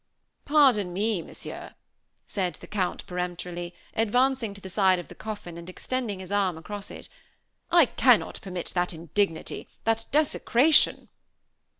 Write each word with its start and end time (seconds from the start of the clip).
"Pardon 0.45 0.93
me, 0.93 1.21
Monsieur," 1.21 1.75
said 2.25 2.55
the 2.55 2.65
Count, 2.65 3.05
peremptorily, 3.05 3.75
advancing 3.93 4.51
to 4.55 4.59
the 4.59 4.67
side 4.67 4.97
of 4.97 5.09
the 5.09 5.13
coffin 5.13 5.59
and 5.59 5.69
extending 5.69 6.19
his 6.19 6.31
arm 6.31 6.57
across 6.57 6.89
it, 6.89 7.07
"I 7.69 7.85
cannot 7.85 8.41
permit 8.41 8.71
that 8.73 8.93
indignity 8.93 9.69
that 9.83 10.07
desecration." 10.11 11.09